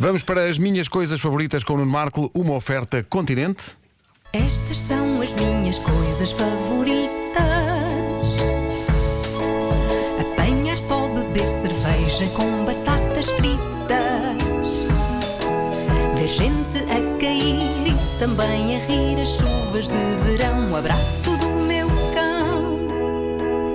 [0.00, 3.76] Vamos para as minhas coisas favoritas com o Nuno Marco, uma oferta continente.
[4.32, 7.02] Estas são as minhas coisas favoritas:
[10.20, 14.38] apanhar só, beber cerveja com batatas fritas,
[16.14, 20.70] ver gente a cair e também a rir as chuvas de verão.
[20.70, 22.88] O abraço do meu cão.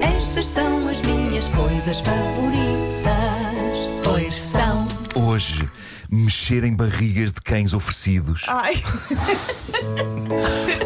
[0.00, 2.62] Estas são as minhas coisas favoritas,
[4.04, 4.86] pois são.
[5.16, 5.68] Hoje,
[6.14, 8.42] mexer em barrigas de cães oferecidos.
[8.48, 8.74] Ai,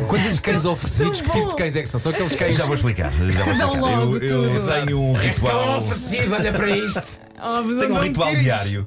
[0.08, 2.00] Quando dizes cães oferecidos, que tipo de cães é que são?
[2.00, 2.56] São aqueles cães.
[2.56, 3.12] Já vou explicar.
[3.12, 3.66] Já vou explicar.
[3.80, 4.66] logo eu, eu tudo.
[4.72, 5.78] tenho um ritual.
[5.78, 7.20] oferecido, olha para isto.
[7.40, 8.44] oh, Tenho um ritual queres.
[8.44, 8.86] diário.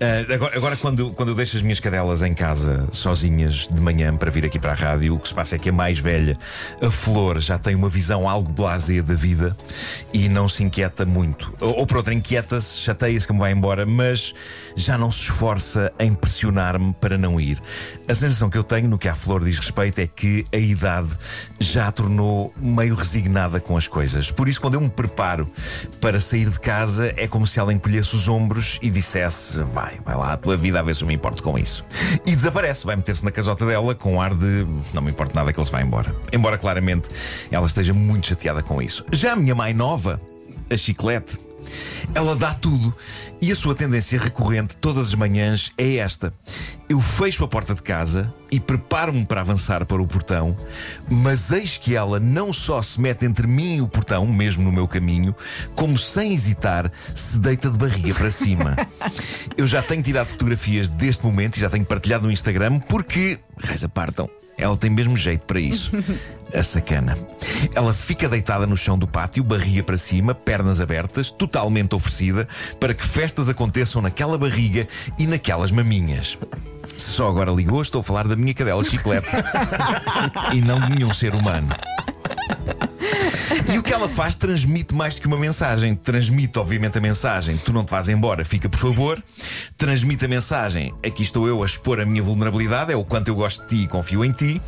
[0.00, 4.16] Ah, agora, agora quando, quando eu deixo as minhas cadelas em casa sozinhas de manhã
[4.16, 6.36] para vir aqui para a rádio, o que se passa é que a mais velha,
[6.80, 9.56] a Flor, já tem uma visão algo blasé da vida
[10.12, 11.52] e não se inquieta muito.
[11.60, 14.34] Ou, ou por outra, inquieta-se, chateia-se que me vai embora, mas
[14.76, 17.60] já não se esforça em pressionar-me para não ir.
[18.08, 21.10] A sensação que eu tenho no que à Flor diz respeito é que a idade
[21.58, 24.30] já a tornou meio resignada com as coisas.
[24.30, 25.48] Por isso, quando eu me preparo
[26.00, 30.16] para sair de casa, é como se ela encolhesse os ombros e dissesse: Vai, vai
[30.16, 31.84] lá, a tua vida, a ver se eu me importo com isso.
[32.26, 35.58] E desaparece, vai meter-se na casota dela com ar de não me importa nada que
[35.58, 36.14] ele se vá embora.
[36.32, 37.08] Embora claramente
[37.50, 39.04] ela esteja muito chateada com isso.
[39.12, 40.20] Já a minha mãe nova,
[40.70, 41.38] a chiclete,
[42.14, 42.94] ela dá tudo
[43.40, 46.32] e a sua tendência recorrente todas as manhãs é esta.
[46.88, 50.56] Eu fecho a porta de casa e preparo-me para avançar para o portão,
[51.10, 54.70] mas eis que ela não só se mete entre mim e o portão, mesmo no
[54.70, 55.34] meu caminho,
[55.74, 58.76] como sem hesitar se deita de barriga para cima.
[59.56, 63.88] Eu já tenho tirado fotografias deste momento e já tenho partilhado no Instagram porque, reza
[63.88, 65.90] partam, ela tem mesmo jeito para isso.
[66.54, 67.16] A sacana.
[67.74, 72.46] Ela fica deitada no chão do pátio, barriga para cima, pernas abertas, totalmente oferecida,
[72.78, 74.86] para que festas aconteçam naquela barriga
[75.18, 76.36] e naquelas maminhas.
[76.94, 79.28] Se só agora ligou, estou a falar da minha cadela chiclete
[80.52, 81.68] e não de nenhum ser humano.
[83.72, 85.96] E o que ela faz transmite mais do que uma mensagem.
[85.96, 89.22] Transmite, obviamente, a mensagem: tu não te vás embora, fica por favor.
[89.78, 93.34] Transmite a mensagem: aqui estou eu a expor a minha vulnerabilidade, é o quanto eu
[93.34, 94.60] gosto de ti e confio em ti.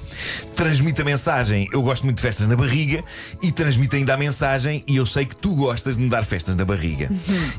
[0.56, 3.04] Transmite a mensagem: eu gosto muito de festas na barriga.
[3.42, 6.56] E transmite ainda a mensagem: e eu sei que tu gostas de me dar festas
[6.56, 7.10] na barriga.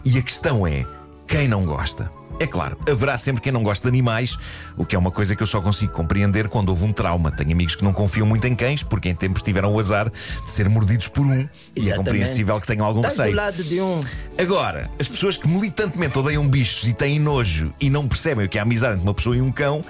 [0.04, 0.84] E a questão é:
[1.28, 2.12] quem não gosta?
[2.38, 4.38] É claro, haverá sempre quem não gosta de animais,
[4.76, 7.32] o que é uma coisa que eu só consigo compreender quando houve um trauma.
[7.32, 10.50] Tenho amigos que não confiam muito em cães, porque em tempos tiveram o azar de
[10.50, 11.96] ser mordidos por um, e é Exatamente.
[11.96, 13.36] compreensível que tenham algum Estás do receio.
[13.38, 14.02] lado de um.
[14.38, 18.58] Agora, as pessoas que militantemente odeiam bichos e têm nojo e não percebem o que
[18.58, 19.82] é a amizade entre uma pessoa e um cão,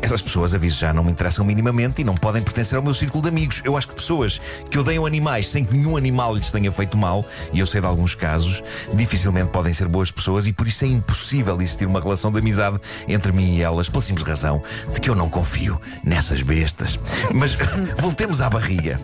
[0.00, 3.22] essas pessoas, aviso já, não me interessam minimamente e não podem pertencer ao meu círculo
[3.22, 3.60] de amigos.
[3.64, 7.22] Eu acho que pessoas que odeiam animais sem que nenhum animal lhes tenha feito mal,
[7.52, 8.64] e eu sei de alguns casos,
[8.94, 12.80] dificilmente podem ser boas pessoas e por isso é impossível existir uma relação de amizade
[13.08, 14.62] entre mim e elas, pela simples razão
[14.92, 16.98] de que eu não confio nessas bestas.
[17.32, 17.56] Mas
[17.98, 19.00] voltemos à barriga.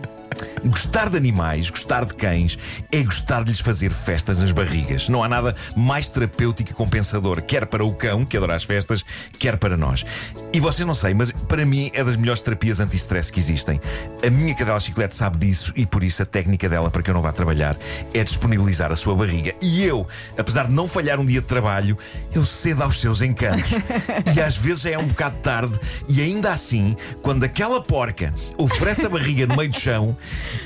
[0.63, 2.57] Gostar de animais, gostar de cães,
[2.91, 5.07] é gostar de lhes fazer festas nas barrigas.
[5.07, 9.03] Não há nada mais terapêutico e compensador, quer para o cão, que adora as festas,
[9.37, 10.05] quer para nós.
[10.51, 13.79] E vocês não sei, mas para mim é das melhores terapias anti-stress que existem.
[14.25, 17.13] A minha cadela chiclete sabe disso e por isso a técnica dela para que eu
[17.13, 17.77] não vá trabalhar
[18.13, 19.53] é disponibilizar a sua barriga.
[19.61, 20.07] E eu,
[20.37, 21.97] apesar de não falhar um dia de trabalho,
[22.33, 23.71] eu cedo aos seus encantos.
[24.35, 29.05] e às vezes já é um bocado tarde, e ainda assim, quando aquela porca oferece
[29.05, 30.17] a barriga no meio do chão,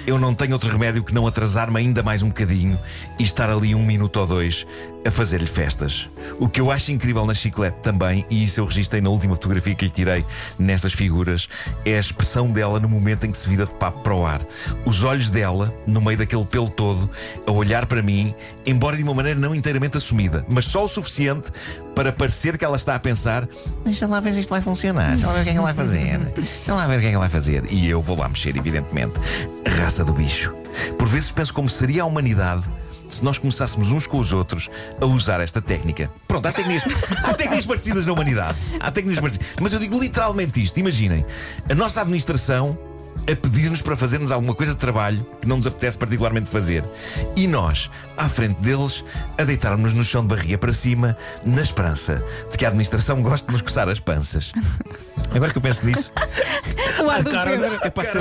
[0.05, 2.79] eu não tenho outro remédio que não atrasar-me ainda mais um bocadinho
[3.19, 4.65] e estar ali um minuto ou dois
[5.05, 6.09] a fazer-lhe festas.
[6.39, 9.75] O que eu acho incrível na chiclete também, e isso eu registrei na última fotografia
[9.75, 10.25] que lhe tirei
[10.57, 11.47] nestas figuras,
[11.85, 14.41] é a expressão dela no momento em que se vira de papo para o ar.
[14.85, 17.09] Os olhos dela, no meio daquele pelo todo,
[17.45, 18.33] a olhar para mim,
[18.65, 21.51] embora de uma maneira não inteiramente assumida, mas só o suficiente
[21.95, 23.47] para parecer que ela está a pensar:
[23.83, 25.73] deixa lá ver se isto vai funcionar, deixa lá ver o que é que ela
[25.73, 27.65] vai fazer, deixa lá ver o que é que ela vai fazer.
[27.69, 29.13] E eu vou lá mexer, evidentemente.
[29.79, 30.53] Raça do bicho.
[30.97, 32.63] Por vezes penso como seria a humanidade
[33.13, 34.69] se nós começássemos uns com os outros
[34.99, 36.11] a usar esta técnica.
[36.27, 36.83] Pronto, há técnicas,
[37.23, 38.57] há técnicas parecidas na humanidade.
[38.79, 39.47] Há técnicas parecidas.
[39.61, 41.25] Mas eu digo literalmente isto: imaginem,
[41.69, 42.77] a nossa administração
[43.31, 46.83] a pedir-nos para fazermos alguma coisa de trabalho que não nos apetece particularmente fazer.
[47.35, 49.03] E nós, à frente deles,
[49.37, 53.47] a deitarmos no chão de barriga para cima, na esperança de que a administração goste
[53.47, 54.51] de nos coçar as panças.
[55.33, 56.11] Agora que eu penso nisso,
[57.03, 57.79] O ar do cara, Pedro.
[57.81, 58.19] é para ser,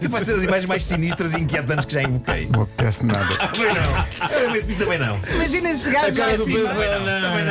[0.00, 2.48] é para ser as imagens mais sinistras e inquietantes que já invoquei.
[2.48, 3.36] Não apetece nada.
[3.48, 4.38] Também não.
[4.40, 5.20] Eu penso nisso também não.
[5.34, 6.52] Imagina chegar cara já do assim.
[6.52, 6.68] Pedro.
[6.68, 6.98] Também não.
[7.00, 7.44] Também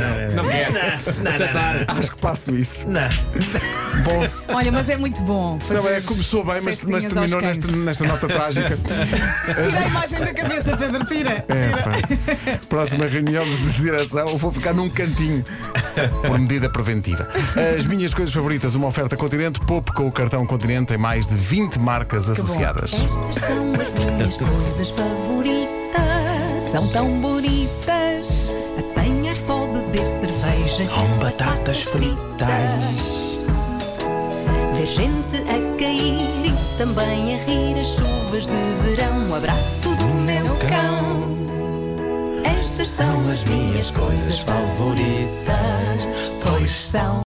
[0.00, 0.17] não.
[0.42, 0.44] Não.
[0.44, 1.38] Não quer.
[1.38, 1.84] Já está.
[1.88, 2.88] Acho que passo isso.
[2.88, 3.00] Não.
[4.04, 5.58] Bom, Olha, mas é muito bom.
[5.68, 8.78] não, é, começou bem, mas, mas terminou nesta, nesta nota trágica.
[8.78, 11.44] Tira a imagem da cabeça, Pedro, tira.
[11.48, 12.58] É, pá.
[12.68, 15.44] Próxima reunião de direção, eu vou ficar num cantinho
[16.26, 17.28] por medida preventiva.
[17.76, 21.34] As minhas coisas favoritas, uma oferta Continente, poupe com o cartão Continente em mais de
[21.34, 22.92] 20 marcas associadas.
[22.92, 26.70] Estas são as minhas coisas favoritas.
[26.70, 28.48] São tão bonitas.
[28.94, 29.17] Só,
[29.88, 33.38] beber cerveja com batatas fritas.
[34.74, 38.52] Ver gente a cair e também a rir as chuvas de
[38.84, 39.30] verão.
[39.30, 41.38] O abraço do meu cão.
[42.44, 46.08] Estas são as minhas coisas favoritas.
[46.42, 47.08] Pois são.